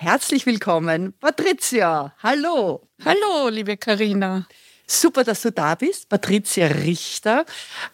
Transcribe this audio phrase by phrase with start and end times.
[0.00, 2.14] herzlich willkommen Patricia.
[2.22, 2.88] Hallo.
[3.04, 4.46] Hallo, liebe Karina.
[4.86, 6.08] Super, dass du da bist.
[6.08, 7.44] Patricia Richter,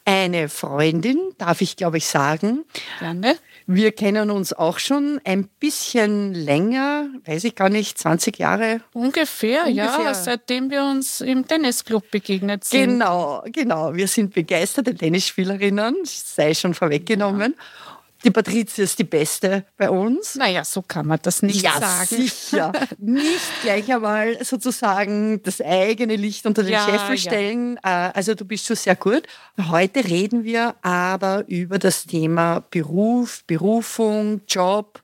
[0.04, 2.64] eine Freundin, darf ich glaube ich sagen.
[3.00, 3.36] Gerne.
[3.66, 8.82] Wir kennen uns auch schon ein bisschen länger, weiß ich gar nicht, 20 Jahre.
[8.92, 10.04] Ungefähr, Ungefähr.
[10.04, 12.90] ja, seitdem wir uns im Tennisclub begegnet sind.
[12.90, 13.94] Genau, genau.
[13.94, 17.54] Wir sind begeisterte Tennisspielerinnen, sei schon vorweggenommen.
[18.24, 20.34] Die Patricia ist die Beste bei uns.
[20.34, 22.06] Naja, so kann man das nicht ja, sagen.
[22.22, 22.72] sicher.
[22.98, 27.20] Nicht gleich einmal sozusagen das eigene Licht unter den Ja, Scheffel ja.
[27.20, 27.76] stellen.
[27.82, 29.24] Äh, Also du bist schon sehr gut.
[29.70, 35.02] Heute reden wir aber über das Thema Beruf, Berufung, Job.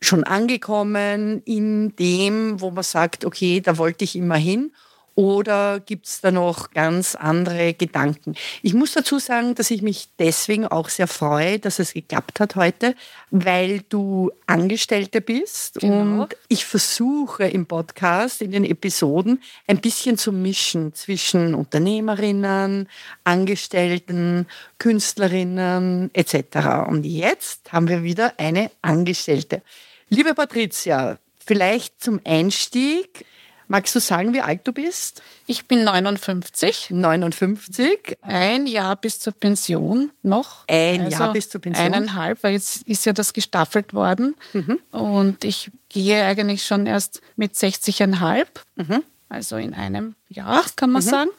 [0.00, 4.72] Schon angekommen in dem, wo man sagt, okay, da wollte ich immer hin.
[5.18, 8.36] Oder gibt es da noch ganz andere Gedanken?
[8.62, 12.54] Ich muss dazu sagen, dass ich mich deswegen auch sehr freue, dass es geklappt hat
[12.54, 12.94] heute,
[13.32, 16.22] weil du Angestellte bist Genau.
[16.22, 22.88] und ich versuche im Podcast, in den Episoden, ein bisschen zu mischen zwischen Unternehmerinnen,
[23.24, 24.46] Angestellten,
[24.78, 26.86] Künstlerinnen etc.
[26.86, 29.62] Und jetzt haben wir wieder eine Angestellte.
[30.10, 33.24] Liebe Patricia, vielleicht zum Einstieg,
[33.68, 35.22] magst du sagen, wie alt du bist?
[35.46, 38.18] Ich bin 59, 59.
[38.22, 40.64] ein Jahr bis zur Pension noch.
[40.68, 41.86] Also Ein Jahr bis zur Pension.
[41.86, 44.34] Eineinhalb, weil jetzt ist ja das gestaffelt worden.
[44.52, 44.80] Mhm.
[44.90, 48.46] Und ich gehe eigentlich schon erst mit 60,5.
[48.76, 49.04] Mhm.
[49.28, 51.30] Also in einem Jahr, kann man sagen.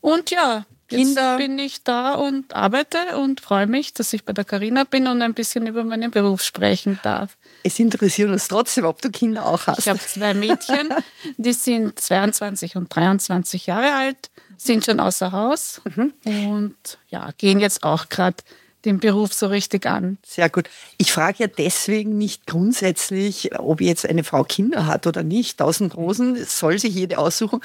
[0.00, 1.36] Und ja, jetzt Kinder.
[1.36, 5.22] bin ich da und arbeite und freue mich, dass ich bei der Carina bin und
[5.22, 7.36] ein bisschen über meinen Beruf sprechen darf.
[7.62, 9.80] Es interessiert uns trotzdem, ob du Kinder auch hast.
[9.80, 10.88] Ich habe zwei Mädchen,
[11.36, 15.80] die sind 22 und 23 Jahre alt, sind schon außer Haus
[16.24, 18.36] und ja, gehen jetzt auch gerade
[18.84, 20.18] den Beruf so richtig an.
[20.24, 20.68] Sehr gut.
[20.98, 25.58] Ich frage ja deswegen nicht grundsätzlich, ob jetzt eine Frau Kinder hat oder nicht.
[25.58, 27.60] Tausend Rosen soll sich jede aussuchen,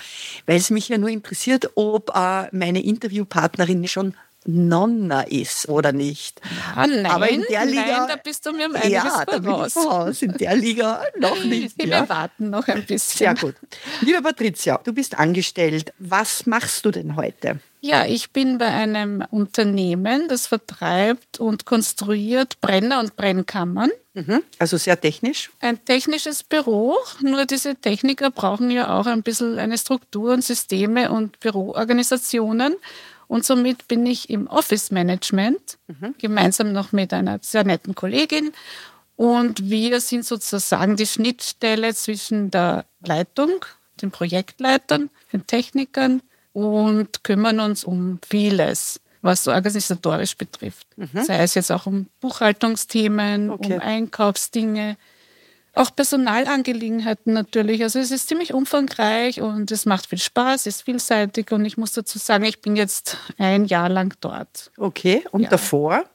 [0.46, 6.39] weil es mich ja nur interessiert, ob äh, meine Interviewpartnerin schon Nonna ist oder nicht.
[6.75, 9.39] Ah, nein, Aber in der Liga, nein, da bist du mir um einiges ja, da
[9.39, 10.22] bin ich voraus.
[10.22, 11.78] In der Liga noch nicht.
[11.78, 12.09] Wir Ja.
[12.09, 13.17] warten noch ein bisschen.
[13.17, 13.56] Sehr gut.
[14.01, 15.94] Liebe Patricia, du bist angestellt.
[16.00, 17.59] Was machst du denn heute?
[17.81, 23.91] Ja, ich bin bei einem Unternehmen, das vertreibt und konstruiert Brenner und Brennkammern.
[24.16, 24.41] Mhm.
[24.57, 25.51] Also sehr technisch.
[25.59, 31.12] Ein technisches Büro, nur diese Techniker brauchen ja auch ein bisschen eine Struktur und Systeme
[31.12, 32.75] und Büroorganisationen.
[33.28, 35.78] Und somit bin ich im Office Management,
[36.19, 38.52] gemeinsam noch mit einer sehr netten Kollegin.
[39.16, 43.66] Und wir sind sozusagen die Schnittstelle zwischen der Leitung,
[44.02, 46.22] den Projektleitern, den Technikern
[46.53, 50.86] und kümmern uns um vieles, was so organisatorisch betrifft.
[51.24, 53.74] Sei es jetzt auch um Buchhaltungsthemen, Okay.
[53.75, 54.97] um Einkaufsdinge,
[55.75, 57.84] auch Personalangelegenheiten natürlich.
[57.84, 61.91] Also es ist ziemlich umfangreich und es macht viel Spaß, ist vielseitig und ich muss
[61.94, 64.72] dazu sagen, ich bin jetzt ein Jahr lang dort.
[64.78, 65.24] Okay.
[65.31, 65.50] Und Ja.
[65.50, 66.06] davor?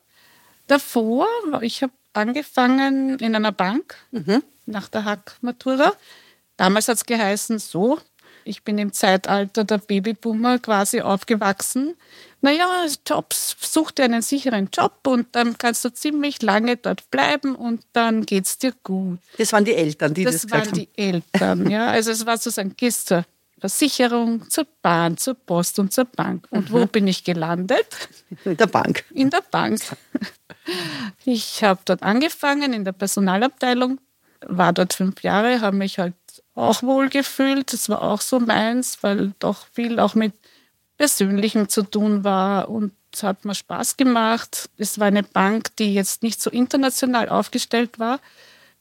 [0.66, 1.26] Davor,
[1.62, 3.97] ich habe angefangen in einer Bank
[4.66, 5.92] nach der Hack-Matura.
[6.56, 7.98] Damals hat es geheißen, so,
[8.44, 11.94] ich bin im Zeitalter der Babyboomer quasi aufgewachsen.
[12.43, 17.55] Naja, Jobs, such dir einen sicheren Job und dann kannst du ziemlich lange dort bleiben
[17.55, 19.19] und dann geht's dir gut.
[19.37, 21.89] Das waren die Eltern, die das, Das gesagt waren die Eltern, ja.
[21.89, 23.25] Also es war sozusagen, gehst zur
[23.59, 26.47] Versicherung, zur Bahn, zur Post und zur Bank.
[26.51, 27.87] Und wo bin ich gelandet?
[28.31, 28.51] haben.
[28.51, 29.05] In der Bank.
[29.11, 29.81] In der Bank.
[31.25, 33.98] Ich habe dort angefangen in der Personalabteilung,
[34.47, 36.15] war dort fünf Jahre, habe mich halt
[36.54, 37.72] auch wohl gefühlt.
[37.72, 40.33] Das war auch so meins, weil doch viel auch mit
[41.00, 44.68] Persönlichem zu tun war und es hat mir Spaß gemacht.
[44.76, 48.20] Es war eine Bank, die jetzt nicht so international aufgestellt war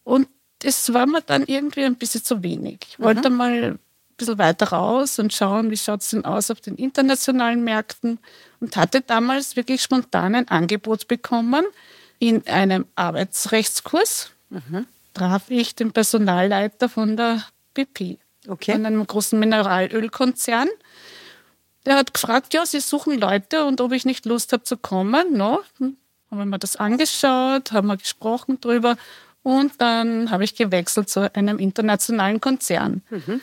[0.03, 0.27] und
[0.61, 2.79] es war mir dann irgendwie ein bisschen zu wenig.
[2.89, 3.79] Ich wollte mal ein
[4.17, 8.19] bisschen weiter raus und schauen, wie schaut es denn aus auf den internationalen Märkten
[8.59, 11.63] und hatte damals wirklich spontan ein Angebot bekommen
[12.19, 14.31] in einem Arbeitsrechtskurs.
[15.13, 18.73] Traf ich den Personalleiter von der BP, Okay.
[18.73, 20.67] von einem großen Mineralölkonzern.
[21.85, 25.37] Der hat gefragt, ja, sie suchen Leute und ob ich nicht Lust habe zu kommen.
[25.37, 25.61] No?
[25.77, 25.95] Hm,
[26.29, 28.97] Haben wir mir das angeschaut, haben wir gesprochen drüber
[29.43, 33.01] Und dann habe ich gewechselt zu einem internationalen Konzern.
[33.09, 33.41] Mhm.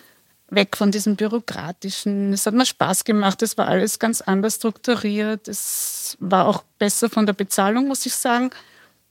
[0.49, 2.33] Weg von diesem bürokratischen.
[2.33, 3.43] Es hat mir Spaß gemacht.
[3.43, 5.49] Es war alles ganz anders strukturiert.
[5.49, 8.51] Es war auch besser von der Bezahlung, muss ich sagen.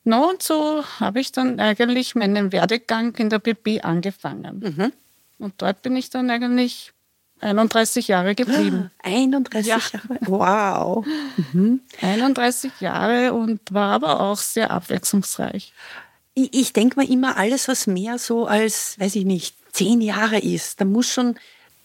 [0.06, 4.60] No, und so habe ich dann eigentlich meinen Werdegang in der BB angefangen.
[4.60, 4.94] Mhm.
[5.40, 6.94] Und dort bin ich dann eigentlich
[7.42, 8.92] 31 Jahre geblieben.
[9.04, 9.78] 31 Ja.
[9.78, 10.20] Jahre.
[10.22, 11.06] Wow.
[12.02, 15.74] 31 Jahre und war aber auch sehr abwechslungsreich.
[16.34, 20.40] Ich, ich denke mir immer, alles, was mehr so als, weiß ich nicht, zehn Jahre
[20.40, 21.36] ist, da muss schon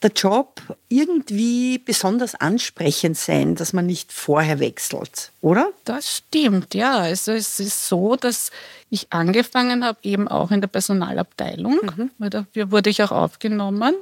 [0.02, 5.69] der Job irgendwie besonders ansprechend sein, dass man nicht vorher wechselt, oder?
[5.85, 6.97] Das stimmt, ja.
[6.99, 8.50] Also es ist so, dass
[8.88, 11.79] ich angefangen habe, eben auch in der Personalabteilung,
[12.19, 13.94] weil dafür wurde ich auch aufgenommen.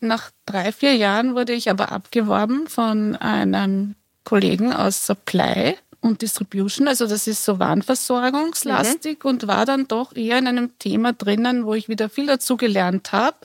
[0.00, 6.86] Nach drei, vier Jahren wurde ich aber abgeworben von einem Kollegen aus Supply und Distribution.
[6.86, 11.74] Also das ist so warenversorgungslastig und war dann doch eher in einem Thema drinnen, wo
[11.74, 13.38] ich wieder viel dazu gelernt habe.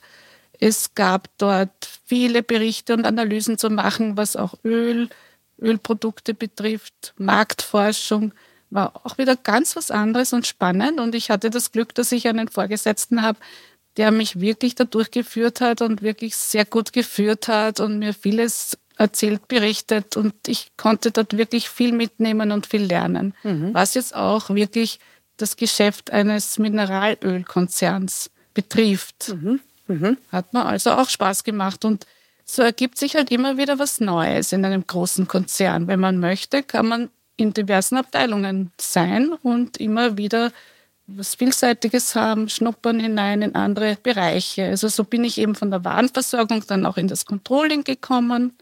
[0.60, 1.72] Es gab dort
[2.06, 5.10] viele Berichte und Analysen zu machen, was auch Öl,
[5.60, 8.34] Ölprodukte betrifft, Marktforschung,
[8.70, 11.00] war auch wieder ganz was anderes und spannend.
[11.00, 13.40] Und ich hatte das Glück, dass ich einen Vorgesetzten habe,
[13.98, 18.78] der mich wirklich da durchgeführt hat und wirklich sehr gut geführt hat und mir vieles
[18.98, 20.18] erzählt, berichtet.
[20.18, 23.34] Und ich konnte dort wirklich viel mitnehmen und viel lernen.
[23.74, 25.00] Was jetzt auch wirklich
[25.38, 29.36] das Geschäft eines Mineralölkonzerns betrifft.
[30.32, 31.86] Hat mir also auch Spaß gemacht.
[31.86, 32.06] Und
[32.46, 35.88] so ergibt sich halt immer wieder was Neues in einem großen Konzern.
[35.88, 40.52] Wenn man möchte, kann man in diversen Abteilungen sein und immer wieder
[41.08, 44.66] was Vielseitiges haben, schnuppern hinein in andere Bereiche.
[44.66, 48.58] Also so bin ich eben von der Warenversorgung dann auch in das Controlling gekommen.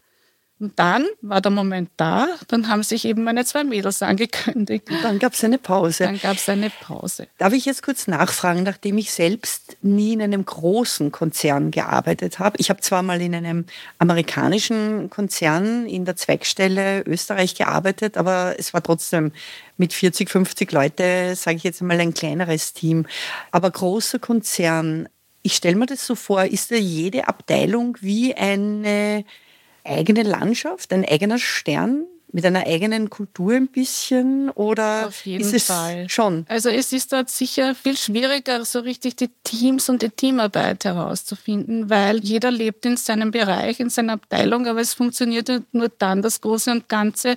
[0.62, 4.88] Und dann war der Moment da, dann haben sich eben meine zwei Mädels angekündigt.
[5.02, 6.04] Dann gab es eine Pause.
[6.04, 7.26] Dann gab es eine Pause.
[7.36, 12.58] Darf ich jetzt kurz nachfragen, nachdem ich selbst nie in einem großen Konzern gearbeitet habe?
[12.60, 13.64] Ich habe zwar mal in einem
[13.98, 19.32] amerikanischen Konzern in der Zweigstelle Österreich gearbeitet, aber es war trotzdem
[19.78, 23.06] mit 40, 50 Leute, sage ich jetzt mal, ein kleineres Team.
[23.50, 25.08] Aber großer Konzern,
[25.42, 29.24] ich stelle mir das so vor, ist da jede Abteilung wie eine
[29.84, 32.04] eigene Landschaft, ein eigener Stern?
[32.34, 36.08] Mit einer eigenen Kultur ein bisschen oder Auf jeden ist es Fall.
[36.08, 36.46] schon?
[36.48, 41.90] Also es ist dort sicher viel schwieriger, so richtig die Teams und die Teamarbeit herauszufinden,
[41.90, 46.40] weil jeder lebt in seinem Bereich, in seiner Abteilung, aber es funktioniert nur dann das
[46.40, 47.36] Große und Ganze,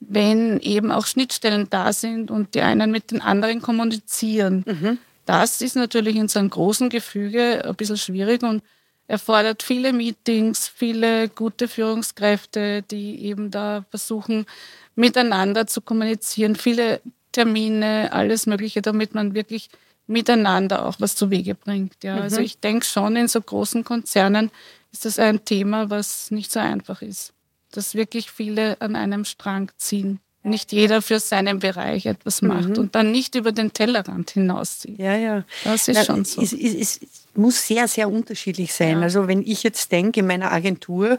[0.00, 4.98] wenn eben auch Schnittstellen da sind und die einen mit den anderen kommunizieren.
[5.24, 8.62] Das ist natürlich in so einem großen Gefüge ein bisschen schwierig und
[9.08, 14.46] erfordert viele Meetings, viele gute Führungskräfte, die eben da versuchen,
[14.94, 17.00] miteinander zu kommunizieren, viele
[17.32, 19.68] Termine, alles Mögliche, damit man wirklich
[20.06, 22.02] miteinander auch was zu Wege bringt.
[22.02, 24.50] Ja, also ich denke schon, in so großen Konzernen
[24.92, 27.32] ist das ein Thema, was nicht so einfach ist.
[27.72, 30.20] Dass wirklich viele an einem Strang ziehen.
[30.46, 34.98] Nicht jeder für seinen Bereich etwas macht und dann nicht über den Tellerrand hinauszieht.
[34.98, 35.44] Ja, ja.
[35.64, 36.40] Das ist Na, schon so.
[36.40, 37.00] Es, es, es
[37.34, 38.98] muss sehr, sehr unterschiedlich sein.
[38.98, 39.02] Ja.
[39.02, 41.18] Also wenn ich jetzt denke, in meiner Agentur,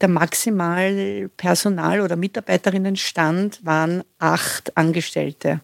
[0.00, 5.60] der maximal Personal- oder Mitarbeiterinnenstand waren acht Angestellte.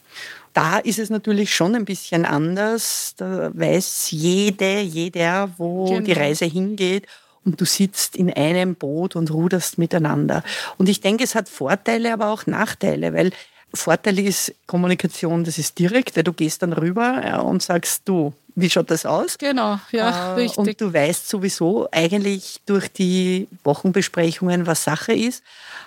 [0.53, 3.15] Da ist es natürlich schon ein bisschen anders.
[3.17, 6.01] Da weiß jede, jeder, wo Genau.
[6.01, 7.06] die Reise hingeht.
[7.44, 10.43] Und du sitzt in einem Boot und ruderst miteinander.
[10.77, 13.32] Und ich denke, es hat Vorteile, aber auch Nachteile, weil
[13.73, 18.69] Vorteil ist Kommunikation, das ist direkt, weil du gehst dann rüber und sagst, du, wie
[18.69, 19.39] schaut das aus?
[19.39, 20.59] Genau, ja, Äh, richtig.
[20.59, 25.43] Und du weißt sowieso eigentlich durch die Wochenbesprechungen, was Sache ist.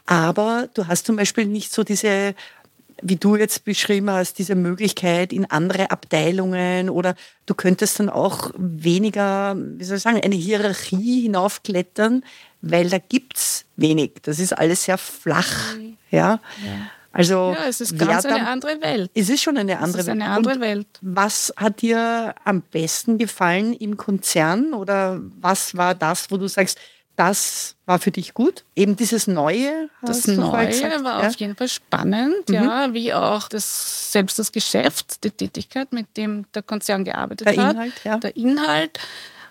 [0.06, 2.36] Aber du hast zum Beispiel nicht so diese,
[3.04, 8.52] wie du jetzt beschrieben hast, diese Möglichkeit in andere Abteilungen oder du könntest dann auch
[8.58, 12.24] weniger, wie soll ich sagen, eine Hierarchie hinaufklettern,
[12.62, 14.14] weil da gibt's wenig.
[14.24, 15.76] Das ist alles sehr flach.
[16.12, 16.40] Ja.
[17.12, 19.12] Also, ja, es ist ganz eine andere Welt.
[19.14, 20.88] es ist schon eine Es andere ist eine Und andere Welt.
[21.02, 26.80] was hat dir am besten gefallen im Konzern oder was war das, wo du sagst,
[27.16, 28.64] das war für dich gut?
[28.76, 29.90] Eben dieses Neue?
[30.02, 31.28] Das Neue gesagt, war ja?
[31.28, 36.46] auf jeden Fall spannend, ja, wie auch das, selbst das Geschäft, die Tätigkeit, mit dem
[36.54, 37.74] der Konzern gearbeitet Der hat.
[37.74, 38.18] Inhalt, ja.
[38.18, 39.00] Der Inhalt.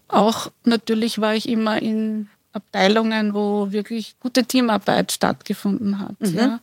[0.09, 6.21] Auch natürlich war ich immer in Abteilungen, wo wirklich gute Teamarbeit stattgefunden hat.
[6.21, 6.37] Mhm.
[6.37, 6.61] Ja.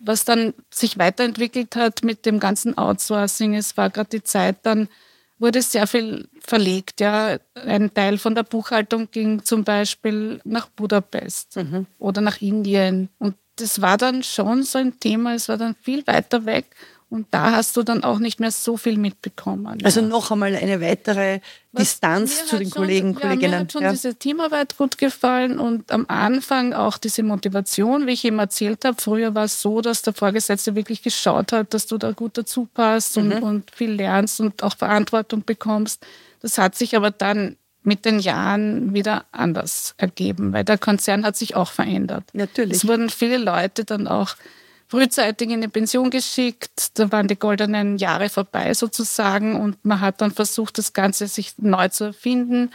[0.00, 4.88] Was dann sich weiterentwickelt hat mit dem ganzen Outsourcing, es war gerade die Zeit, dann
[5.38, 7.00] wurde sehr viel verlegt.
[7.00, 7.38] Ja.
[7.54, 11.86] Ein Teil von der Buchhaltung ging zum Beispiel nach Budapest Mhm.
[11.98, 13.08] oder nach Indien.
[13.18, 16.66] Und das war dann schon so ein Thema, es war dann viel weiter weg.
[17.10, 19.78] Und da hast du dann auch nicht mehr so viel mitbekommen.
[19.82, 20.06] Also ja.
[20.06, 21.40] noch einmal eine weitere
[21.72, 23.50] Was Distanz zu den schon- Kollegen, ja, Kolleginnen.
[23.52, 23.92] Mir hat schon ja.
[23.92, 29.00] diese Teamarbeit gut gefallen und am Anfang auch diese Motivation, wie ich ihm erzählt habe.
[29.00, 32.68] Früher war es so, dass der Vorgesetzte wirklich geschaut hat, dass du da gut dazu
[32.74, 33.42] passt und, Mhm.
[33.42, 36.04] und viel lernst und auch Verantwortung bekommst.
[36.42, 41.36] Das hat sich aber dann mit den Jahren wieder anders ergeben, weil der Konzern hat
[41.38, 42.24] sich auch verändert.
[42.34, 42.76] Natürlich.
[42.76, 44.34] Es wurden viele Leute dann auch
[44.88, 46.98] frühzeitig in die Pension geschickt.
[46.98, 51.52] Da waren die goldenen Jahre vorbei sozusagen und man hat dann versucht, das Ganze sich
[51.58, 52.70] neu zu erfinden.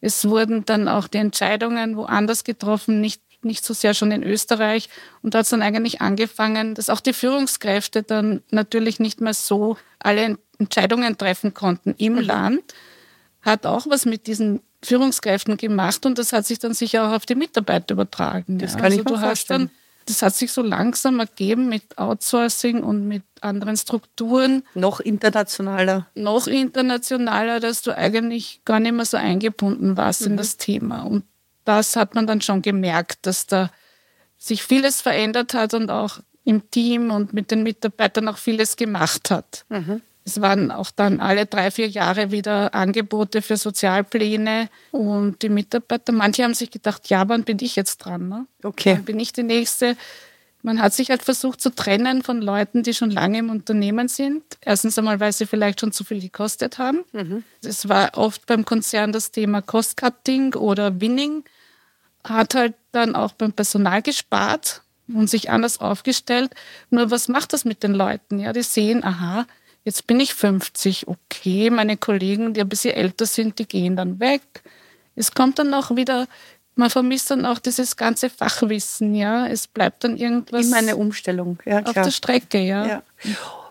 [0.00, 4.88] Es wurden dann auch die Entscheidungen woanders getroffen, nicht, nicht so sehr schon in Österreich.
[5.22, 9.34] Und da hat es dann eigentlich angefangen, dass auch die Führungskräfte dann natürlich nicht mehr
[9.34, 12.74] so alle Entscheidungen treffen konnten im Land.
[13.42, 17.26] Hat auch was mit diesen Führungskräften gemacht und das hat sich dann sicher auch auf
[17.26, 18.58] die Mitarbeiter übertragen.
[18.58, 18.80] Das ja.
[18.80, 19.70] kann ich also mir du hast dann
[20.06, 26.06] das hat sich so langsam ergeben mit Outsourcing und mit anderen Strukturen, Noch internationaler.
[26.14, 31.02] noch internationaler, dass du eigentlich gar nicht mehr so eingebunden warst in das Thema.
[31.02, 31.24] Und
[31.64, 33.70] das hat man dann schon gemerkt, dass da
[34.38, 39.30] sich vieles verändert hat und auch im Team und mit den Mitarbeitern auch vieles gemacht
[39.30, 39.64] hat.
[40.24, 46.12] Es waren auch dann alle drei, vier Jahre wieder Angebote für Sozialpläne und die Mitarbeiter,
[46.12, 48.28] manche haben sich gedacht, ja, wann bin ich jetzt dran?
[48.28, 48.46] Ne?
[48.62, 48.94] Okay.
[48.94, 49.96] Dann bin ich die Nächste.
[50.64, 54.44] Man hat sich halt versucht zu trennen von Leuten, die schon lange im Unternehmen sind.
[54.60, 57.04] Erstens einmal, weil sie vielleicht schon zu viel gekostet haben.
[57.64, 61.42] Es war oft beim Konzern das Thema Cost-Cutting oder Winning.
[62.22, 66.54] Hat halt dann auch beim Personal gespart und sich anders aufgestellt.
[66.90, 68.38] Nur was macht das mit den Leuten?
[68.38, 69.46] Ja, die sehen, aha,
[69.84, 74.20] jetzt bin ich 50, okay, meine Kollegen, die ein bisschen älter sind, die gehen dann
[74.20, 74.42] weg.
[75.14, 76.26] Es kommt dann auch wieder,
[76.74, 79.46] man vermisst dann auch dieses ganze Fachwissen, ja.
[79.46, 81.58] Es bleibt dann irgendwas Immer eine Umstellung.
[81.64, 82.86] Ja, auf der Strecke, ja.
[82.86, 83.02] Ja.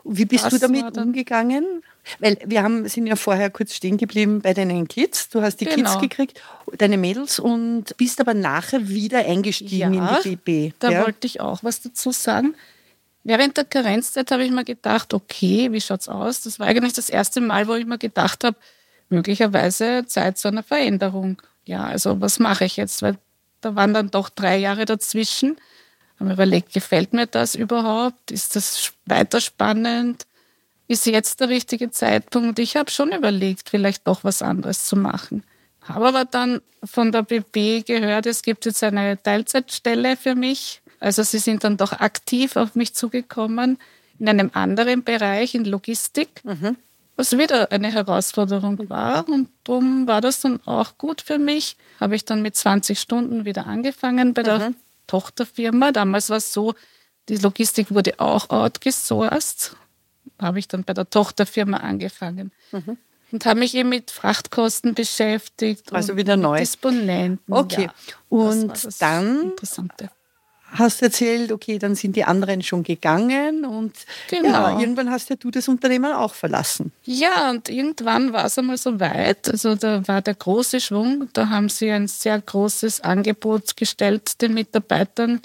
[0.03, 1.83] Wie bist Das du damit umgegangen?
[2.19, 5.29] Weil wir haben, sind ja vorher kurz stehen geblieben bei deinen Kids.
[5.29, 5.99] Du hast die Kids Genau.
[5.99, 6.41] gekriegt,
[6.77, 10.73] deine Mädels, und bist aber nachher wieder eingestiegen Ja, in die BB.
[10.79, 11.03] Da ja?
[11.03, 12.55] wollte ich auch was dazu sagen.
[13.23, 16.41] Während der Karenzzeit habe ich mir gedacht, okay, wie schaut's aus?
[16.41, 18.57] Das war eigentlich das erste Mal, wo ich mir gedacht habe,
[19.09, 21.41] möglicherweise Zeit zu einer Veränderung.
[21.65, 23.01] Ja, also was mache ich jetzt?
[23.01, 23.17] Weil
[23.61, 25.57] da waren dann doch drei Jahre dazwischen.
[26.19, 28.31] Haben mir überlegt, gefällt mir das überhaupt?
[28.31, 30.25] Ist das weiter spannend?
[30.87, 32.59] Ist jetzt der richtige Zeitpunkt?
[32.59, 35.43] Ich habe schon überlegt, vielleicht doch was anderes zu machen.
[35.81, 40.80] Habe aber dann von der BB gehört, es gibt jetzt eine Teilzeitstelle für mich.
[41.01, 43.77] Also sie sind dann doch aktiv auf mich zugekommen
[44.19, 46.41] in einem anderen Bereich, in Logistik,
[47.15, 49.27] was wieder eine Herausforderung war.
[49.27, 51.75] Und darum war das dann auch gut für mich.
[51.99, 54.73] Habe ich dann mit 20 Stunden wieder angefangen bei der
[55.07, 55.91] Tochterfirma.
[55.91, 56.75] Damals war es so,
[57.29, 59.75] die Logistik wurde auch outgesourced.
[60.39, 62.51] Habe ich dann bei der Tochterfirma angefangen.
[63.31, 65.91] Und habe mich eben mit Frachtkosten beschäftigt.
[65.93, 66.59] Also und wieder neu.
[66.59, 67.53] Disponenten.
[67.53, 67.85] Okay.
[67.85, 67.93] Ja,
[68.29, 69.53] Und dann?
[70.73, 73.93] Hast erzählt, okay, dann sind die anderen schon gegangen und
[74.29, 74.49] Genau.
[74.49, 76.93] ja, irgendwann hast ja du das Unternehmen auch verlassen.
[77.03, 79.49] Ja, und irgendwann war es einmal so weit.
[79.49, 81.27] Also da war der große Schwung.
[81.33, 85.41] Da haben sie ein sehr großes Angebot gestellt den Mitarbeitern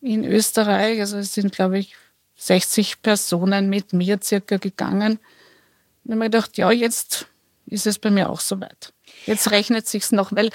[0.00, 1.00] in Österreich.
[1.00, 1.94] Also es sind, glaube ich,
[2.36, 5.12] 60 Personen mit mir circa gegangen.
[5.12, 5.18] Und
[6.04, 7.26] ich habe mir gedacht, ja, jetzt
[7.66, 8.92] ist es bei mir auch so weit.
[9.26, 10.50] Jetzt rechnet sich's noch, weil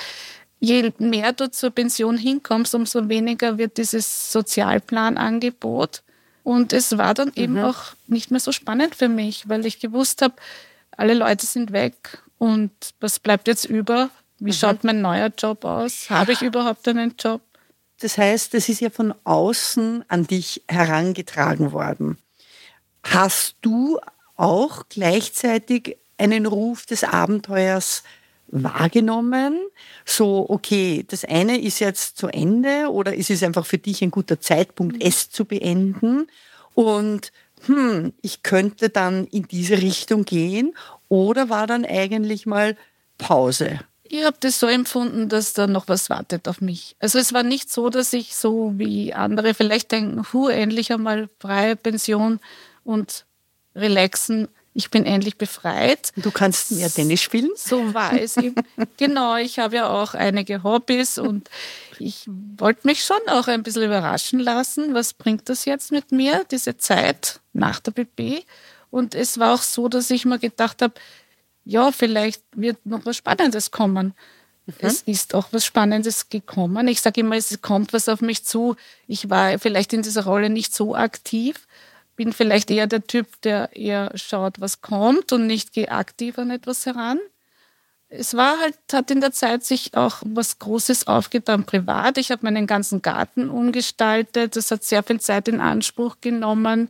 [0.59, 6.03] je mehr du zur Pension hinkommst, umso weniger wird dieses Sozialplanangebot.
[6.43, 10.21] Und es war dann eben auch nicht mehr so spannend für mich, weil ich gewusst
[10.21, 10.35] habe,
[10.91, 14.09] alle Leute sind weg und was bleibt jetzt über?
[14.39, 16.09] Wie schaut mein neuer Job aus?
[16.09, 17.41] Habe ich überhaupt einen Job?
[17.99, 22.17] Das heißt, es ist ja von außen an dich herangetragen worden.
[23.03, 23.99] Hast du
[24.35, 28.03] auch gleichzeitig einen Ruf des Abenteuers
[28.49, 29.59] wahrgenommen?
[30.05, 34.11] So, okay, das eine ist jetzt zu Ende oder ist es einfach für dich ein
[34.11, 36.27] guter Zeitpunkt, es zu beenden?
[36.73, 37.31] Und
[37.65, 40.73] hm, ich könnte dann in diese Richtung gehen
[41.09, 42.77] oder war dann eigentlich mal
[43.17, 43.79] Pause?
[44.09, 46.95] Ich habe das so empfunden, dass da noch was wartet auf mich.
[46.99, 51.29] Also es war nicht so, dass ich so wie andere vielleicht denken, hu, endlich einmal
[51.39, 52.39] freie Pension
[52.83, 53.25] und
[53.75, 54.47] relaxen.
[54.77, 56.11] Ich bin endlich befreit.
[56.17, 57.49] Du kannst mehr Tennis spielen?
[57.55, 58.61] So war es eben.
[58.97, 61.49] genau, ich habe ja auch einige Hobbys und
[61.97, 62.25] ich
[62.57, 64.93] wollte mich schon auch ein bisschen überraschen lassen.
[64.93, 68.45] Was bringt das jetzt mit mir, diese Zeit nach der BB?
[68.91, 70.93] Und es war auch so, dass ich mir gedacht habe,
[71.65, 74.13] ja, vielleicht wird noch was Spannendes kommen.
[74.77, 76.87] Es ist auch was Spannendes gekommen.
[76.87, 78.75] Ich sage immer, es kommt was auf mich zu.
[79.07, 81.65] Ich war vielleicht in dieser Rolle nicht so aktiv,
[82.17, 86.51] bin vielleicht eher der Typ, der eher schaut, was kommt und nicht gehe aktiv an
[86.51, 87.19] etwas heran.
[88.09, 92.17] Es war halt, hat in der Zeit sich auch was Großes aufgetan privat.
[92.17, 94.55] Ich habe meinen ganzen Garten umgestaltet.
[94.55, 96.89] Das hat sehr viel Zeit in Anspruch genommen.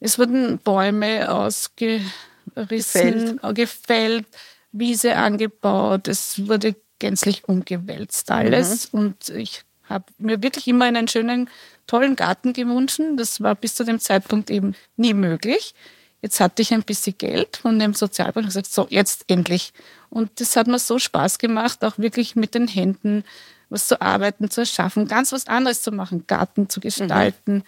[0.00, 2.10] Es wurden Bäume ausgerissen,
[2.54, 4.26] gefällt, gefällt
[4.72, 6.08] Wiese angebaut.
[6.08, 8.92] Es wurde gänzlich umgewälzt alles.
[8.92, 8.98] Mhm.
[8.98, 11.50] Und ich habe mir wirklich immer einen schönen,
[11.86, 13.00] tollen Garten gewünscht.
[13.16, 15.74] Das war bis zu dem Zeitpunkt eben nie möglich.
[16.22, 19.72] Jetzt hatte ich ein bisschen Geld von dem Sozialbund und gesagt, so, jetzt endlich.
[20.08, 23.24] Und das hat mir so Spaß gemacht, auch wirklich mit den Händen
[23.68, 27.64] was zu arbeiten, zu erschaffen, ganz was anderes zu machen, Garten zu gestalten.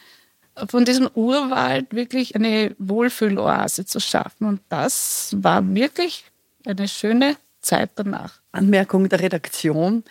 [0.57, 0.69] Mhm.
[0.69, 4.47] Von diesem Urwald wirklich eine Wohlfühloase zu schaffen.
[4.47, 6.25] Und das war wirklich
[6.65, 8.41] eine schöne Zeit danach.
[8.53, 10.03] Anmerkung der Redaktion.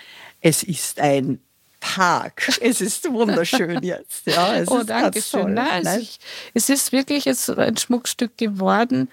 [0.41, 1.39] Es ist ein
[1.85, 2.49] Park.
[2.61, 4.25] Es ist wunderschön jetzt.
[4.25, 5.53] Ja, es oh, danke schön.
[5.53, 6.19] Nein, also ich,
[6.53, 9.09] es ist wirklich jetzt ein Schmuckstück geworden.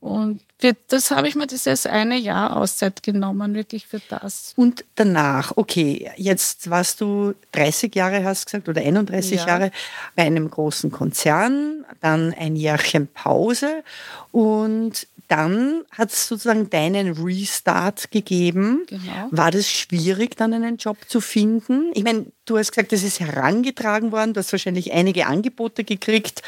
[0.00, 4.52] Und für das habe ich mir dieses eine Jahr Auszeit genommen, wirklich für das.
[4.56, 9.46] Und danach, okay, jetzt warst du 30 Jahre, hast du gesagt, oder 31 ja.
[9.46, 9.70] Jahre
[10.16, 13.84] bei einem großen Konzern, dann ein Jahrchen Pause
[14.32, 18.84] und dann hat es sozusagen deinen Restart gegeben.
[18.86, 19.28] Genau.
[19.30, 21.90] War das schwierig, dann einen Job zu finden?
[21.94, 26.42] Ich meine, du hast gesagt, das ist herangetragen worden, du hast wahrscheinlich einige Angebote gekriegt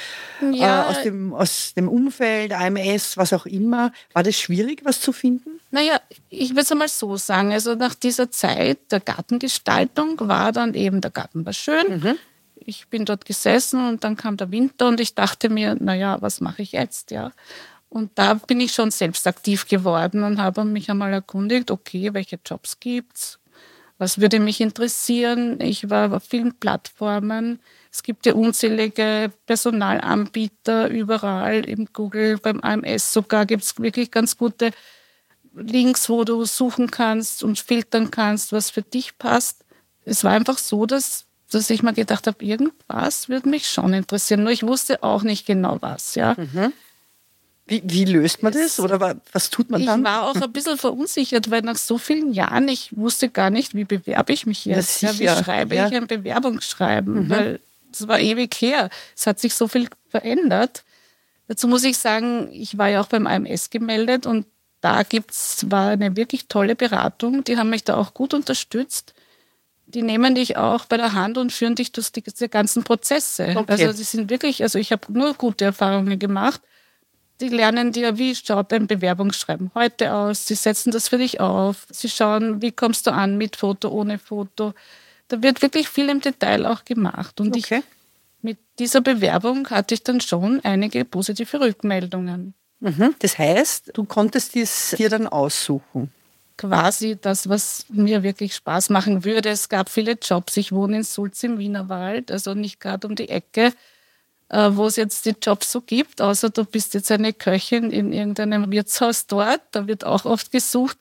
[0.52, 0.82] ja.
[0.82, 3.90] äh, aus, dem, aus dem Umfeld, AMS, was auch immer.
[4.12, 5.60] War das schwierig, was zu finden?
[5.70, 5.98] Naja,
[6.28, 7.52] ich würde es einmal so sagen.
[7.52, 12.02] Also nach dieser Zeit der Gartengestaltung war dann eben, der Garten war schön.
[12.02, 12.16] Mhm.
[12.56, 16.42] Ich bin dort gesessen und dann kam der Winter und ich dachte mir, naja, was
[16.42, 17.12] mache ich jetzt?
[17.12, 17.32] Ja.
[17.94, 22.40] Und da bin ich schon selbst aktiv geworden und habe mich einmal erkundigt, okay, welche
[22.44, 23.38] Jobs gibt's?
[23.98, 25.60] Was würde mich interessieren?
[25.60, 27.60] Ich war auf vielen Plattformen.
[27.92, 34.36] Es gibt ja unzählige Personalanbieter überall im Google, beim AMS sogar gibt es wirklich ganz
[34.36, 34.72] gute
[35.54, 39.64] Links, wo du suchen kannst und filtern kannst, was für dich passt.
[40.04, 44.42] Es war einfach so, dass, dass ich mir gedacht habe, irgendwas würde mich schon interessieren.
[44.42, 46.16] Nur ich wusste auch nicht genau was.
[46.16, 46.34] Ja.
[46.36, 46.72] Mhm.
[47.66, 50.00] Wie, wie, löst man das oder was tut man dann?
[50.00, 53.74] Ich war auch ein bisschen verunsichert, weil nach so vielen Jahren, ich wusste gar nicht,
[53.74, 55.00] wie bewerbe ich mich jetzt.
[55.00, 55.88] Ja, wie schreibe ja.
[55.88, 57.24] ich ein Bewerbungsschreiben?
[57.24, 57.30] Mhm.
[57.30, 58.90] Weil es war ewig her.
[59.16, 60.84] Es hat sich so viel verändert.
[61.48, 64.46] Dazu muss ich sagen, ich war ja auch beim AMS gemeldet und
[64.82, 67.44] da gibt's, war eine wirklich tolle Beratung.
[67.44, 69.14] Die haben mich da auch gut unterstützt.
[69.86, 73.54] Die nehmen dich auch bei der Hand und führen dich durch diese ganzen Prozesse.
[73.56, 73.72] Okay.
[73.72, 76.60] Also sie sind wirklich, also ich habe nur gute Erfahrungen gemacht
[77.40, 80.46] die lernen dir, wie schaut dein Bewerbungsschreiben heute aus.
[80.46, 81.86] Sie setzen das für dich auf.
[81.90, 84.72] Sie schauen, wie kommst du an mit Foto, ohne Foto.
[85.28, 87.40] Da wird wirklich viel im Detail auch gemacht.
[87.40, 87.78] Und okay.
[87.78, 87.84] ich,
[88.42, 92.54] mit dieser Bewerbung hatte ich dann schon einige positive Rückmeldungen.
[92.80, 93.14] Mhm.
[93.18, 96.12] Das heißt, du konntest es dir dann aussuchen
[96.56, 99.48] quasi das, was mir wirklich Spaß machen würde.
[99.48, 100.56] Es gab viele Jobs.
[100.56, 103.72] Ich wohne in Sulz im Wienerwald, also nicht gerade um die Ecke.
[104.50, 108.12] Äh, wo es jetzt die Jobs so gibt, außer du bist jetzt eine Köchin in
[108.12, 110.98] irgendeinem Wirtshaus dort, da wird auch oft gesucht.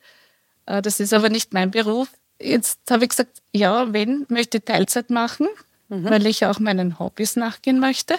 [0.65, 2.07] Äh, das ist aber nicht mein Beruf.
[2.39, 5.47] Jetzt habe ich gesagt, ja, wenn, möchte ich Teilzeit machen,
[5.89, 6.05] mhm.
[6.05, 8.15] weil ich auch meinen Hobbys nachgehen möchte.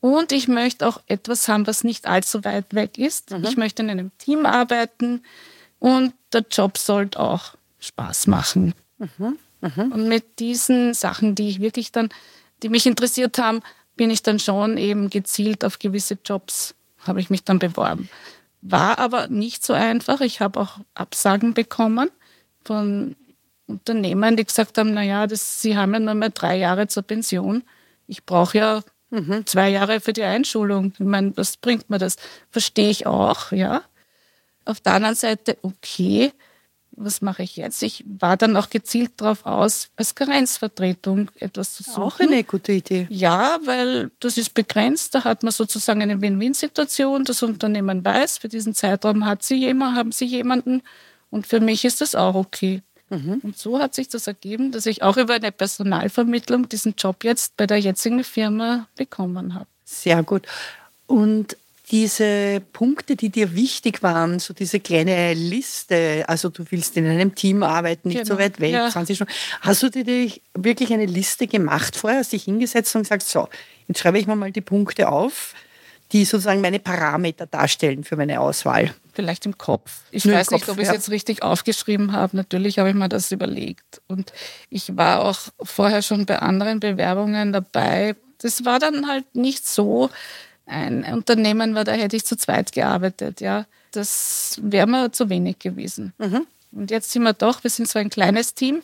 [0.00, 3.32] Und ich möchte auch etwas haben, was nicht allzu weit weg ist.
[3.32, 3.44] Mhm.
[3.44, 5.22] Ich möchte in einem Team arbeiten
[5.78, 8.74] und der Job sollte auch Spaß machen.
[8.98, 9.36] Mhm.
[9.60, 9.92] mhm.
[9.92, 12.08] Und mit diesen Sachen, die ich wirklich dann,
[12.62, 13.62] die mich interessiert haben,
[14.00, 18.08] bin ich dann schon eben gezielt auf gewisse Jobs, habe ich mich dann beworben.
[18.62, 20.22] War aber nicht so einfach.
[20.22, 22.08] Ich habe auch Absagen bekommen
[22.64, 23.14] von
[23.66, 27.62] Unternehmern, die gesagt haben, naja, das, sie haben ja nur mehr drei Jahre zur Pension.
[28.06, 29.44] Ich brauche ja mhm.
[29.44, 30.94] zwei Jahre für die Einschulung.
[30.94, 32.16] Ich meine, was bringt mir das?
[32.50, 33.82] Verstehe ich auch, ja.
[34.64, 36.32] Auf der anderen Seite, okay,
[37.02, 37.82] was mache ich jetzt?
[37.82, 42.02] Ich war dann auch gezielt darauf aus, als Karenzvertretung etwas zu suchen.
[42.02, 43.06] Auch eine gute Idee.
[43.10, 45.14] Ja, weil das ist begrenzt.
[45.14, 47.24] Da hat man sozusagen eine Win-Win-Situation.
[47.24, 50.82] Das Unternehmen weiß, für diesen Zeitraum hat sie jemand, haben sie jemanden.
[51.30, 52.82] Und für mich ist das auch okay.
[53.08, 53.40] Mhm.
[53.42, 57.56] Und so hat sich das ergeben, dass ich auch über eine Personalvermittlung diesen Job jetzt
[57.56, 59.66] bei der jetzigen Firma bekommen habe.
[59.84, 60.46] Sehr gut.
[61.06, 61.56] Und
[61.90, 67.34] diese Punkte, die dir wichtig waren, so diese kleine Liste, also du willst in einem
[67.34, 68.34] Team arbeiten, nicht genau.
[68.34, 68.88] so weit weg, ja.
[68.88, 69.32] 20 Stunden.
[69.60, 73.48] Hast du dir wirklich eine Liste gemacht vorher, hast dich hingesetzt und gesagt, so,
[73.88, 75.54] jetzt schreibe ich mir mal die Punkte auf,
[76.12, 78.94] die sozusagen meine Parameter darstellen für meine Auswahl?
[79.12, 80.02] Vielleicht im Kopf.
[80.12, 82.36] Ich Nur weiß Kopf, nicht, ob ich es jetzt richtig aufgeschrieben habe.
[82.36, 84.00] Natürlich habe ich mir das überlegt.
[84.06, 84.32] Und
[84.70, 88.14] ich war auch vorher schon bei anderen Bewerbungen dabei.
[88.38, 90.08] Das war dann halt nicht so,
[90.70, 93.40] ein Unternehmen war, da hätte ich zu zweit gearbeitet.
[93.40, 96.12] Ja, das wäre mir zu wenig gewesen.
[96.18, 96.46] Mhm.
[96.72, 98.82] Und jetzt sind wir doch, wir sind zwar ein kleines Team,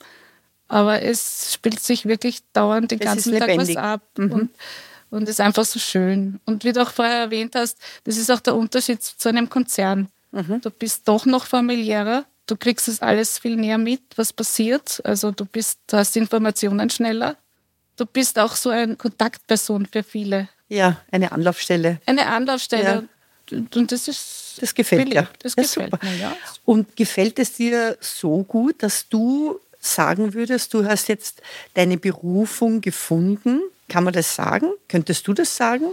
[0.68, 4.02] aber es spielt sich wirklich dauernd den Es ganzen Tag was ab.
[4.18, 4.32] Mhm.
[4.32, 4.50] Und,
[5.10, 6.40] und ist einfach so schön.
[6.44, 10.08] Und wie du auch vorher erwähnt hast, das ist auch der Unterschied zu einem Konzern.
[10.32, 10.60] Mhm.
[10.60, 12.24] Du bist doch noch familiärer.
[12.46, 15.00] Du kriegst es alles viel näher mit, was passiert.
[15.04, 17.36] Also du bist, du hast Informationen schneller.
[17.96, 20.48] Du bist auch so eine Kontaktperson für viele.
[20.68, 22.00] Ja, eine Anlaufstelle.
[22.06, 23.08] Eine Anlaufstelle.
[23.50, 25.20] Und das ist Das gefällt billig.
[25.20, 25.28] dir.
[25.42, 26.04] Das Ja, gefällt super.
[26.04, 26.36] mir, ja.
[26.64, 31.42] Und gefällt es dir so gut, dass du sagen würdest, du hast jetzt
[31.74, 33.60] deine Berufung gefunden?
[33.88, 34.68] Kann man das sagen?
[34.88, 35.92] Könntest du das sagen?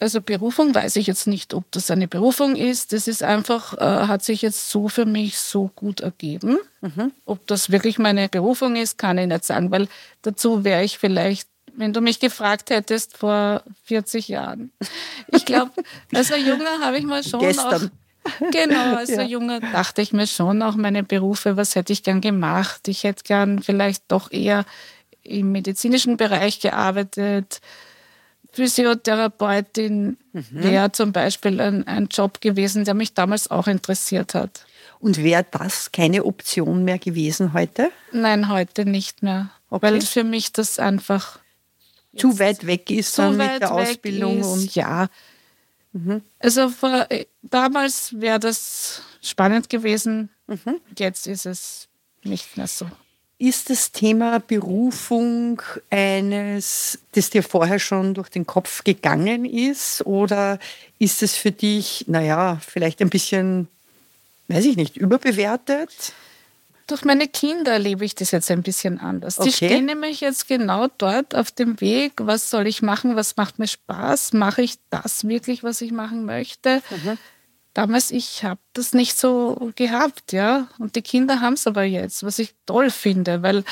[0.00, 2.92] Also Berufung weiß ich jetzt nicht, ob das eine Berufung ist.
[2.92, 6.56] Das ist einfach, äh, hat sich jetzt so für mich so gut ergeben.
[7.26, 9.88] Ob das wirklich meine Berufung ist, kann ich nicht sagen, weil
[10.22, 14.72] dazu wäre ich vielleicht, wenn du mich gefragt hättest vor 40 Jahren.
[15.28, 15.70] Ich glaube,
[16.12, 17.90] als ein Junger habe ich mal schon Gestern.
[18.34, 19.20] auch Genau, als Ja.
[19.20, 22.88] ein Junger dachte ich mir schon auch meine Berufe, was hätte ich gern gemacht?
[22.88, 24.64] Ich hätte gern vielleicht doch eher
[25.22, 27.60] im medizinischen Bereich gearbeitet.
[28.50, 34.64] Physiotherapeutin wäre zum Beispiel ein, ein Job gewesen, der mich damals auch interessiert hat.
[35.00, 37.90] Und wäre das keine Option mehr gewesen heute?
[38.10, 39.50] Nein, heute nicht mehr.
[39.70, 41.38] Weil für mich das einfach
[42.16, 45.08] Zu weit weg ist dann mit der Ausbildung und ja.
[46.38, 50.30] Also vor, äh, damals wäre das spannend gewesen.
[50.96, 51.88] Jetzt ist es
[52.22, 52.86] nicht mehr so.
[53.40, 60.04] Ist das Thema Berufung eines, das dir vorher schon durch den Kopf gegangen ist?
[60.06, 60.58] Oder
[60.98, 63.68] ist es für dich, naja, vielleicht ein bisschen,
[64.48, 66.14] weiß ich nicht, überbewertet?
[66.88, 69.36] Durch meine Kinder erlebe ich das jetzt ein bisschen anders.
[69.36, 69.66] Die Okay.
[69.66, 73.68] stehen nämlich jetzt genau dort auf dem Weg, was soll ich machen, was macht mir
[73.68, 76.82] Spaß, mache ich das wirklich, was ich machen möchte.
[77.74, 80.68] Damals, ich habe das nicht so gehabt, ja.
[80.78, 83.64] Und die Kinder haben es aber jetzt, was ich toll finde, weil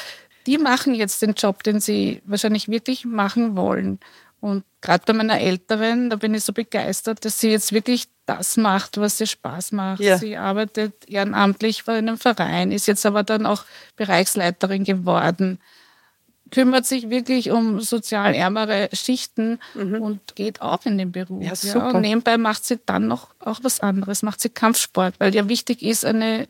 [0.47, 3.99] die machen jetzt den Job, den sie wahrscheinlich wirklich machen wollen.
[4.47, 8.57] Und gerade bei meiner Älteren, da bin ich so begeistert, dass sie jetzt wirklich das
[8.57, 10.01] macht, was ihr Spaß macht.
[10.01, 10.19] Ja.
[10.19, 13.65] Sie arbeitet ehrenamtlich bei einem Verein, ist jetzt aber dann auch
[13.97, 15.59] Bereichsleiterin geworden,
[16.53, 21.41] kümmert sich wirklich um sozial ärmere Schichten und geht auch in den Beruf.
[21.41, 21.43] Mhm.
[21.43, 21.95] Ja, super.
[21.95, 25.83] und nebenbei macht sie dann noch auch was anderes, macht sie Kampfsport, weil ja wichtig
[25.83, 26.47] ist, eine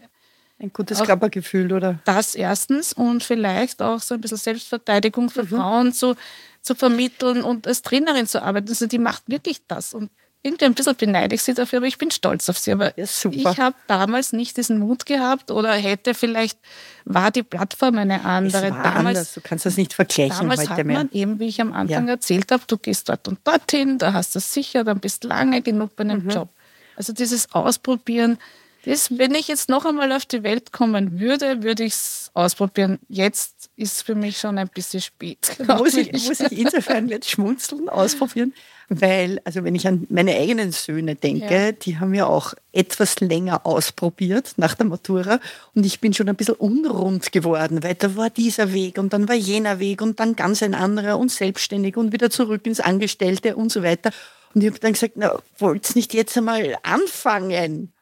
[0.59, 1.99] Ein gutes Auch- Körpergefühl, oder?
[2.05, 5.31] das erstens und vielleicht auch so ein bisschen Selbstverteidigung Mhm.
[5.31, 6.17] für Frauen zu,
[6.63, 8.69] zu vermitteln und als Trainerin zu arbeiten.
[8.69, 9.93] Also die macht wirklich das.
[9.93, 10.11] Und
[10.43, 12.73] irgendwie ein bisschen beneide ich sie dafür, aber ich bin stolz auf sie.
[12.73, 13.37] Aber Ja, super.
[13.37, 16.59] ich habe damals nicht diesen Mut gehabt oder hätte vielleicht,
[17.05, 18.69] war die Plattform eine andere.
[18.71, 19.35] Damals anders.
[19.35, 20.99] Du kannst das nicht vergleichen Damals heute hat mehr.
[20.99, 22.15] man eben, wie ich am Anfang Ja.
[22.15, 25.29] erzählt habe, du gehst dort und dorthin, da hast du es sicher, dann bist du
[25.29, 26.11] lange genug bei Mhm.
[26.11, 26.49] einem Job.
[26.97, 28.39] Also dieses Ausprobieren,
[28.87, 32.99] das, wenn ich jetzt noch einmal auf die Welt kommen würde, würde ich es ausprobieren.
[33.09, 35.57] Jetzt ist für mich schon ein bisschen spät.
[35.79, 38.55] muss ich, muss ich insofern jetzt schmunzeln, ausprobieren,
[38.89, 41.73] weil, also wenn ich an meine eigenen Söhne denke, Ja.
[41.73, 45.41] die haben ja auch etwas länger ausprobiert nach der Matura
[45.75, 49.29] und ich bin schon ein bisschen unrund geworden, weil da war dieser Weg und dann
[49.29, 53.57] war jener Weg und dann ganz ein anderer und selbstständig und wieder zurück ins Angestellte
[53.57, 54.11] und so weiter.
[54.55, 57.93] Und ich habe dann gesagt, na, wollt's nicht jetzt einmal anfangen?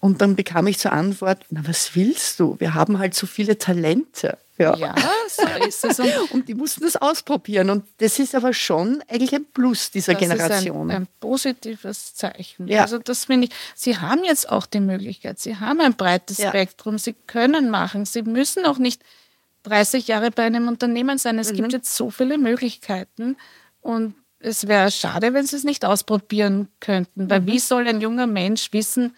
[0.00, 2.56] Und dann bekam ich zur Antwort, na, was willst du?
[2.58, 4.38] Wir haben halt so viele Talente.
[4.58, 4.94] Ja,
[5.28, 5.98] so ist es.
[6.00, 7.70] Und Und die mussten das ausprobieren.
[7.70, 10.90] Und das ist aber schon eigentlich ein Plus dieser das Generation.
[10.90, 12.68] ist ein, ein positives Zeichen.
[12.68, 12.82] Ja.
[12.82, 16.48] Also das finde ich, Sie haben jetzt auch die Möglichkeit, Sie haben ein breites Ja.
[16.50, 19.02] Spektrum, Sie können machen, Sie müssen auch nicht
[19.62, 21.38] 30 Jahre bei einem Unternehmen sein.
[21.38, 21.56] Es Mhm.
[21.56, 23.36] gibt jetzt so viele Möglichkeiten
[23.80, 27.46] und es wäre schade, wenn Sie es nicht ausprobieren könnten, weil Mhm.
[27.46, 29.14] wie soll ein junger Mensch wissen,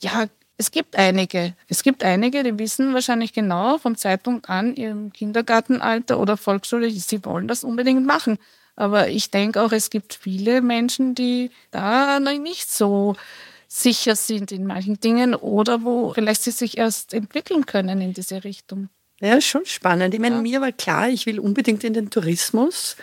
[0.00, 0.26] ja,
[0.58, 1.54] es gibt einige.
[1.68, 7.24] Es gibt einige, die wissen wahrscheinlich genau vom Zeitpunkt an, ihrem Kindergartenalter oder Volksschule, sie
[7.24, 8.38] wollen das unbedingt machen.
[8.74, 13.16] Aber ich denke auch, es gibt viele Menschen, die da noch nicht so
[13.68, 18.44] sicher sind in manchen Dingen oder wo vielleicht sie sich erst entwickeln können in diese
[18.44, 18.88] Richtung.
[19.20, 20.14] Ja, schon spannend.
[20.14, 20.42] Ich meine, Ja.
[20.42, 22.96] mir war klar, ich will unbedingt in den Tourismus.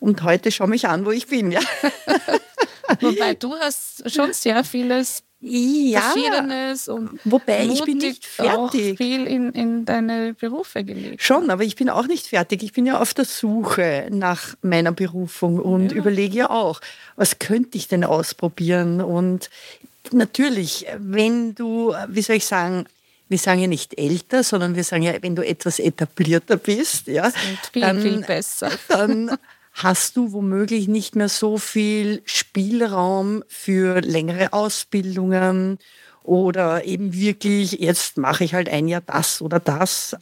[0.00, 1.52] Und heute schau mich an, wo ich bin.
[1.52, 1.60] Ja,
[3.00, 8.54] Wobei du hast schon sehr vieles ja Verschiedenes und Wobei, ich bin nicht fertig.
[8.54, 11.22] auch viel in, in deine Berufe gelegt.
[11.22, 12.62] schon, aber ich bin auch nicht fertig.
[12.62, 16.80] Ich bin ja auf der Suche nach meiner Berufung und überlege ja auch,
[17.16, 19.00] was könnte ich denn ausprobieren?
[19.00, 19.48] Und
[20.12, 22.86] natürlich, wenn du, wie soll ich sagen,
[23.28, 27.30] wir sagen ja nicht älter, sondern wir sagen ja, wenn du etwas etablierter bist, ja,
[27.72, 28.70] viel, viel besser.
[28.88, 29.38] dann
[29.72, 35.78] hast du womöglich nicht mehr so viel Spielraum für längere Ausbildungen
[36.22, 40.16] oder eben wirklich, jetzt mache ich halt ein Jahr das oder das.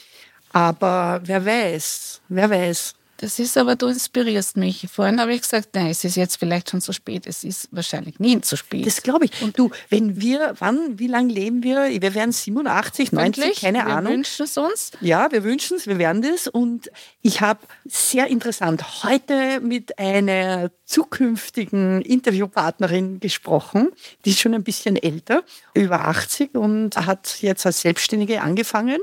[0.52, 2.94] Aber wer weiß, wer weiß.
[3.20, 4.86] Das ist aber, du inspirierst mich.
[4.90, 7.26] Vorhin habe ich gesagt, nein, es ist jetzt vielleicht schon zu spät.
[7.26, 8.86] Es ist wahrscheinlich nie zu spät.
[8.86, 9.42] Das glaube ich.
[9.42, 11.88] Und du, wenn wir, wann, wie lange leben wir?
[12.00, 14.12] Wir werden 87, 90, keine wir Ahnung.
[14.12, 14.92] Wir wünschen es uns.
[15.00, 16.46] Ja, wir wünschen es, wir werden das.
[16.46, 23.90] Und ich habe sehr interessant heute mit einer zukünftigen Interviewpartnerin gesprochen.
[24.24, 25.42] Die ist schon ein bisschen älter,
[25.74, 28.98] über 80 und hat jetzt als Selbstständige angefangen.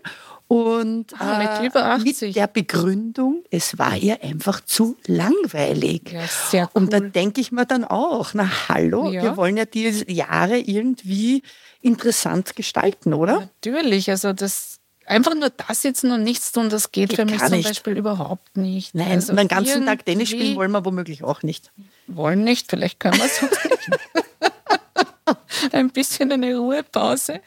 [0.47, 2.21] Und Ah, mit äh, über 80.
[2.27, 6.12] mit der Begründung, es war ihr einfach zu langweilig.
[6.12, 7.10] Ja, sehr Und da cool.
[7.10, 9.23] denke ich mir dann auch, na hallo, Ja.
[9.23, 11.41] wir wollen ja die Jahre irgendwie
[11.81, 13.39] interessant gestalten, oder?
[13.63, 17.39] Natürlich, also das einfach nur das jetzt und nichts tun, das geht, Geht für mich
[17.39, 17.67] zum nicht.
[17.67, 18.93] Beispiel überhaupt nicht.
[18.95, 21.71] Nein, also und den ganzen Tag Tennis spielen wollen wir womöglich auch nicht.
[22.08, 23.99] Wollen nicht, vielleicht können wir es nicht.
[25.71, 27.41] Ein bisschen eine Ruhepause.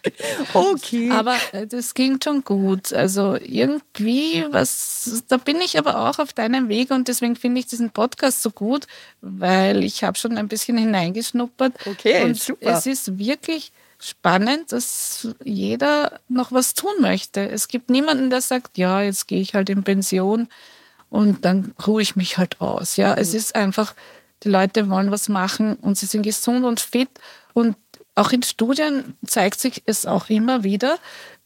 [0.53, 1.11] Okay.
[1.11, 2.93] Aber äh, das ging schon gut.
[2.93, 7.67] Also irgendwie, was, da bin ich aber auch auf deinem Weg und deswegen finde ich
[7.67, 8.87] diesen Podcast so gut,
[9.21, 11.75] weil ich habe schon ein bisschen hineingeschnuppert.
[11.87, 12.71] Okay, und super.
[12.71, 17.49] es ist wirklich spannend, dass jeder noch was tun möchte.
[17.49, 20.49] Es gibt niemanden, der sagt, ja, jetzt gehe ich halt in Pension
[21.11, 22.97] und dann ruhe ich mich halt aus.
[22.97, 23.95] Ja, es ist einfach,
[24.45, 27.11] die Leute wollen was machen und sie sind gesund und fit
[27.59, 27.77] und
[28.15, 30.99] auch in Studien zeigt sich es auch immer wieder,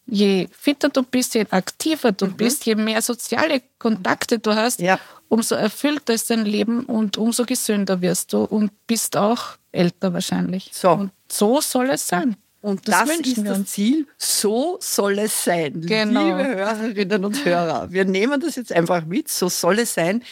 [0.06, 4.98] je fitter du bist, je aktiver du bist, je mehr soziale Kontakte du hast, Ja.
[5.28, 10.70] umso erfüllter ist dein Leben und umso gesünder wirst du und bist auch älter wahrscheinlich.
[10.72, 10.90] So.
[10.92, 12.36] Und so soll es sein.
[12.62, 13.64] Und das, wünschen ist das.
[13.66, 14.06] Ziel.
[14.16, 15.80] So soll es sein.
[15.80, 16.24] Genau.
[16.24, 19.28] Liebe Hörerinnen und Hörer, wir nehmen das jetzt einfach mit.
[19.28, 20.22] So soll es sein.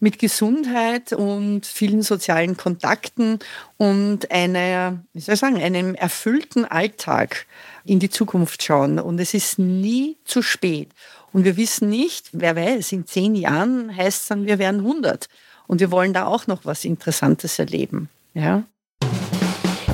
[0.00, 3.38] Mit Gesundheit und vielen sozialen Kontakten
[3.76, 7.46] und einer, wie soll ich sagen, einem erfüllten Alltag
[7.84, 8.98] in die Zukunft schauen.
[8.98, 10.88] Und es ist nie zu spät.
[11.32, 15.28] Und wir wissen nicht, wer weiß, in zehn Jahren heißt es dann, wir werden 100.
[15.68, 18.08] Und wir wollen da auch noch was Interessantes erleben.
[18.34, 18.64] Ja?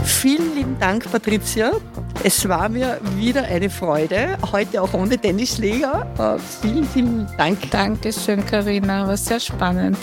[0.05, 1.73] Vielen lieben Dank, Patricia.
[2.25, 6.07] Es war mir wieder eine Freude, heute auch ohne Tennisschläger.
[6.19, 7.71] Äh, Vielen, vielen Dank.
[7.71, 9.99] Dankeschön, Karina, war sehr spannend.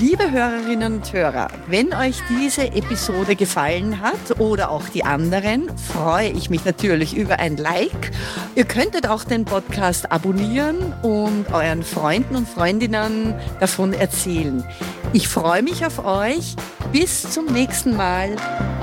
[0.00, 6.30] Liebe Hörerinnen und Hörer, wenn euch diese Episode gefallen hat oder auch die anderen, freue
[6.30, 8.12] ich mich natürlich über ein Like.
[8.54, 14.64] Ihr könntet auch den Podcast abonnieren und euren Freunden und Freundinnen davon erzählen.
[15.12, 16.54] Ich freue mich auf euch.
[16.94, 18.36] Bis zum nächsten Mal.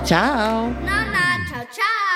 [0.04, 0.68] Ciao.
[0.84, 2.11] Nana, ciao, ciao.